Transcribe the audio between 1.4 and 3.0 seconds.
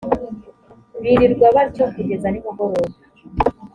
batyo kugeza nimugoroba.